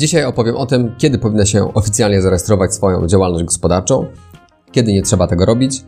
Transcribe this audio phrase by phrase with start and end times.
[0.00, 4.06] Dzisiaj opowiem o tym, kiedy powinna się oficjalnie zarejestrować swoją działalność gospodarczą,
[4.72, 5.84] kiedy nie trzeba tego robić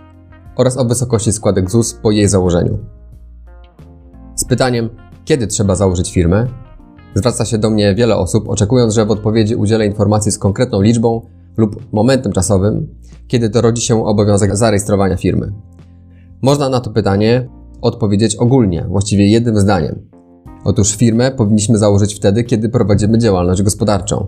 [0.57, 2.79] oraz o wysokości składek ZUS po jej założeniu.
[4.37, 4.91] Z pytaniem,
[5.25, 6.47] kiedy trzeba założyć firmę,
[7.15, 11.27] zwraca się do mnie wiele osób, oczekując, że w odpowiedzi udzielę informacji z konkretną liczbą
[11.57, 12.89] lub momentem czasowym,
[13.29, 15.53] kiedy to rodzi się obowiązek zarejestrowania firmy.
[16.43, 17.49] Można na to pytanie
[17.81, 20.12] odpowiedzieć ogólnie, właściwie jednym zdaniem.
[20.65, 24.27] Otóż firmę powinniśmy założyć wtedy, kiedy prowadzimy działalność gospodarczą.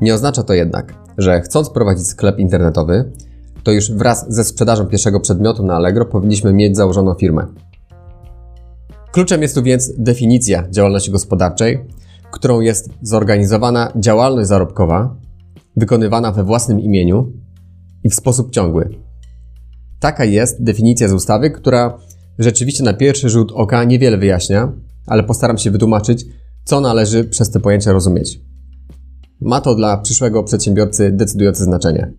[0.00, 3.12] Nie oznacza to jednak, że chcąc prowadzić sklep internetowy,
[3.62, 7.46] to już wraz ze sprzedażą pierwszego przedmiotu na Allegro powinniśmy mieć założoną firmę.
[9.12, 11.84] Kluczem jest tu więc definicja działalności gospodarczej,
[12.32, 15.16] którą jest zorganizowana działalność zarobkowa,
[15.76, 17.32] wykonywana we własnym imieniu
[18.04, 18.88] i w sposób ciągły.
[20.00, 21.98] Taka jest definicja z ustawy, która
[22.38, 24.72] rzeczywiście na pierwszy rzut oka niewiele wyjaśnia,
[25.06, 26.24] ale postaram się wytłumaczyć,
[26.64, 28.40] co należy przez te pojęcia rozumieć.
[29.40, 32.12] Ma to dla przyszłego przedsiębiorcy decydujące znaczenie.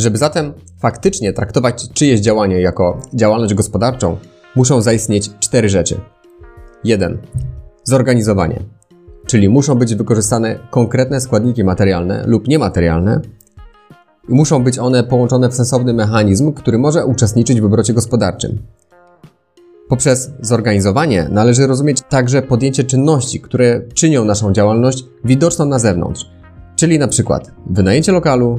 [0.00, 4.16] Żeby zatem faktycznie traktować czyjeś działanie jako działalność gospodarczą,
[4.56, 6.00] muszą zaistnieć cztery rzeczy.
[6.84, 7.18] 1.
[7.84, 8.62] Zorganizowanie,
[9.26, 13.20] czyli muszą być wykorzystane konkretne składniki materialne lub niematerialne
[14.28, 18.58] i muszą być one połączone w sensowny mechanizm, który może uczestniczyć w obrocie gospodarczym.
[19.90, 26.30] Poprzez zorganizowanie należy rozumieć także podjęcie czynności, które czynią naszą działalność widoczną na zewnątrz,
[26.76, 28.58] czyli na przykład wynajęcie lokalu,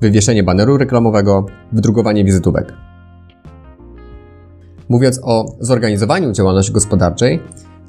[0.00, 2.72] wywieszenie baneru reklamowego, wydrukowanie wizytówek.
[4.88, 7.40] Mówiąc o zorganizowaniu działalności gospodarczej,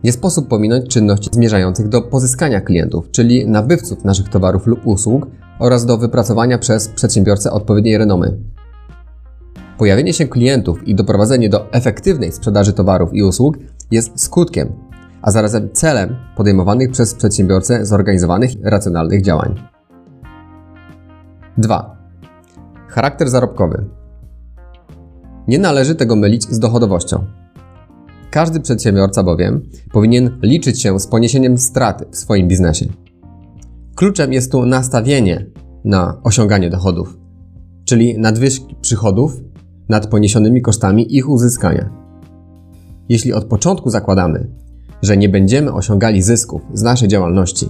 [0.04, 5.28] nie sposób pominąć czynności zmierzających do pozyskania klientów, czyli nabywców naszych towarów lub usług
[5.60, 8.38] oraz do wypracowania przez przedsiębiorcę odpowiedniej renomy.
[9.80, 13.58] Pojawienie się klientów i doprowadzenie do efektywnej sprzedaży towarów i usług
[13.92, 14.74] jest skutkiem,
[15.22, 19.56] a zarazem celem podejmowanych przez przedsiębiorcę zorganizowanych racjonalnych działań.
[21.58, 21.98] 2.
[22.88, 23.86] Charakter zarobkowy.
[25.48, 27.26] Nie należy tego mylić z dochodowością.
[28.32, 32.86] Każdy przedsiębiorca bowiem powinien liczyć się z poniesieniem straty w swoim biznesie.
[33.96, 35.46] Kluczem jest tu nastawienie
[35.86, 37.18] na osiąganie dochodów,
[37.86, 39.49] czyli nadwyżki przychodów
[39.90, 41.90] nad poniesionymi kosztami ich uzyskania.
[43.10, 44.48] Jeśli od początku zakładamy,
[45.02, 47.70] że nie będziemy osiągali zysków z naszej działalności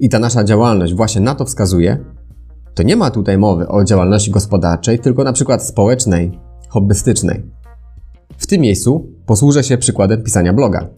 [0.00, 2.04] i ta nasza działalność właśnie na to wskazuje,
[2.74, 7.42] to nie ma tutaj mowy o działalności gospodarczej, tylko na przykład społecznej, hobbystycznej.
[8.38, 10.88] W tym miejscu posłużę się przykładem pisania bloga.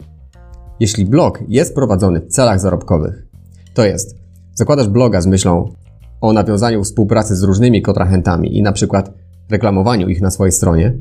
[0.79, 3.25] Jeśli blog jest prowadzony w celach zarobkowych,
[3.73, 4.15] to jest
[4.53, 5.73] zakładasz bloga z myślą
[6.21, 10.97] o nawiązaniu współpracy z różnymi kontrahentami i na przykład reklamowaniu ich na swojej stronie,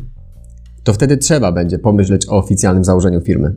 [0.85, 3.55] to wtedy trzeba będzie pomyśleć o oficjalnym założeniu firmy.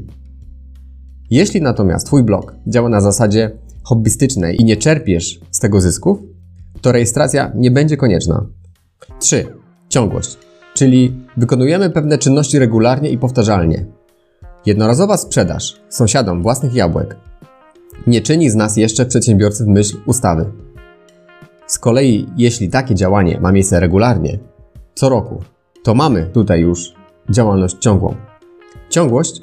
[1.29, 3.51] Jeśli natomiast Twój blog działa na zasadzie
[3.84, 6.19] hobbystycznej i nie czerpiesz z tego zysków,
[6.81, 8.46] to rejestracja nie będzie konieczna.
[9.19, 9.46] 3.
[9.90, 10.38] Ciągłość,
[10.73, 13.85] czyli wykonujemy pewne czynności regularnie i powtarzalnie.
[14.66, 17.16] Jednorazowa sprzedaż sąsiadom własnych jabłek
[18.07, 20.46] nie czyni z nas jeszcze przedsiębiorcy w myśl ustawy.
[21.67, 24.40] Z kolei, jeśli takie działanie ma miejsce regularnie,
[24.95, 25.44] co roku,
[25.83, 26.94] to mamy tutaj już
[27.29, 28.16] działalność ciągłą.
[28.89, 29.41] Ciągłość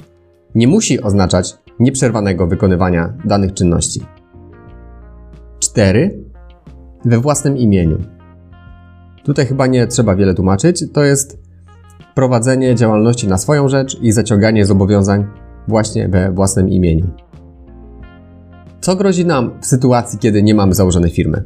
[0.55, 4.05] nie musi oznaczać nieprzerwanego wykonywania danych czynności.
[5.59, 6.23] 4.
[7.05, 7.97] We własnym imieniu.
[9.23, 10.83] Tutaj chyba nie trzeba wiele tłumaczyć.
[10.93, 11.37] To jest
[12.15, 15.25] prowadzenie działalności na swoją rzecz i zaciąganie zobowiązań
[15.67, 17.07] właśnie we własnym imieniu.
[18.81, 21.43] Co grozi nam w sytuacji, kiedy nie mamy założonej firmy?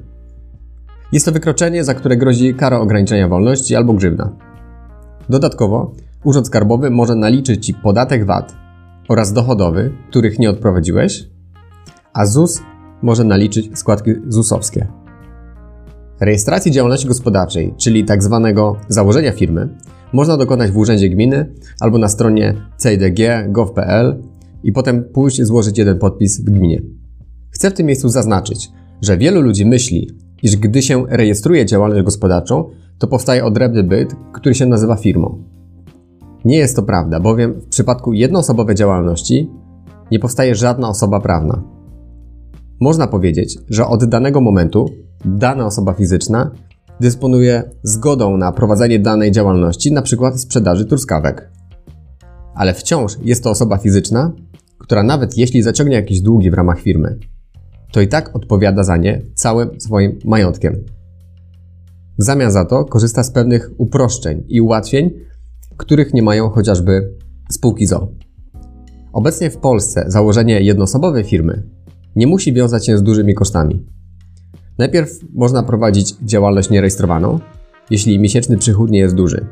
[1.12, 4.36] Jest to wykroczenie, za które grozi kara ograniczenia wolności albo grzywna.
[5.30, 5.92] Dodatkowo,
[6.24, 8.56] Urząd Skarbowy może naliczyć Ci podatek VAT
[9.10, 11.30] oraz dochodowy, których nie odprowadziłeś,
[12.14, 12.62] a ZUS
[13.02, 14.88] może naliczyć składki ZUS-owskie.
[16.20, 18.42] Rejestracji działalności gospodarczej, czyli tzw.
[18.44, 18.56] Tak
[18.88, 19.70] założenia firmy,
[20.14, 24.24] można dokonać w Urzędzie Gminy albo na stronie cidg.gov.pl
[24.64, 26.82] i potem pójść złożyć jeden podpis w gminie.
[27.52, 28.70] Chcę w tym miejscu zaznaczyć,
[29.02, 34.56] że wielu ludzi myśli, iż gdy się rejestruje działalność gospodarczą, to powstaje odrębny byt, który
[34.56, 35.44] się nazywa firmą.
[36.46, 39.50] Nie jest to prawda, bowiem w przypadku jednoosobowej działalności
[40.12, 41.64] nie powstaje żadna osoba prawna.
[42.80, 44.86] Można powiedzieć, że od danego momentu
[45.26, 46.52] dana osoba fizyczna
[47.00, 50.32] dysponuje zgodą na prowadzenie danej działalności, np.
[50.38, 51.50] sprzedaży truskawek.
[52.56, 54.32] Ale wciąż jest to osoba fizyczna,
[54.78, 57.20] która nawet jeśli zaciągnie jakieś długi w ramach firmy,
[57.92, 60.84] to i tak odpowiada za nie całym swoim majątkiem.
[62.20, 65.12] W zamian za to korzysta z pewnych uproszczeń i ułatwień,
[65.78, 67.14] których nie mają chociażby
[67.52, 68.08] spółki ZO.
[69.14, 71.64] Obecnie w Polsce założenie jednoosobowej firmy
[72.16, 73.86] nie musi wiązać się z dużymi kosztami.
[74.78, 77.40] Najpierw można prowadzić działalność nierejestrowaną,
[77.90, 79.46] jeśli miesięczny przychód nie jest duży.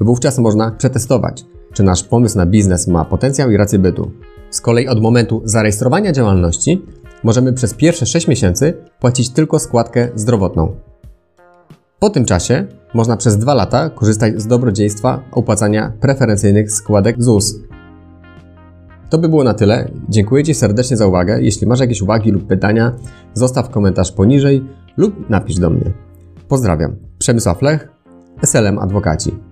[0.00, 4.10] Wówczas można przetestować, czy nasz pomysł na biznes ma potencjał i rację bytu.
[4.50, 6.82] Z kolei od momentu zarejestrowania działalności
[7.22, 10.76] możemy przez pierwsze 6 miesięcy płacić tylko składkę zdrowotną.
[11.98, 17.54] Po tym czasie można przez 2 lata korzystać z dobrodziejstwa opłacania preferencyjnych składek ZUS.
[19.10, 19.90] To by było na tyle.
[20.08, 21.42] Dziękuję Ci serdecznie za uwagę.
[21.42, 22.92] Jeśli masz jakieś uwagi lub pytania,
[23.34, 24.64] zostaw komentarz poniżej
[24.96, 25.92] lub napisz do mnie.
[26.48, 26.96] Pozdrawiam.
[27.18, 27.88] Przemysław Lech,
[28.42, 29.49] SLM Adwokaci.